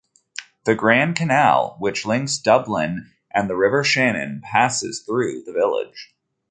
The 0.63 0.73
Grand 0.73 1.15
Canal, 1.15 1.75
which 1.77 2.07
links 2.07 2.39
Dublin 2.39 3.11
and 3.31 3.47
the 3.47 3.55
River 3.55 3.83
Shannon, 3.83 4.41
passes 4.43 5.01
through 5.03 5.43
the 5.43 5.53
village. 5.53 6.15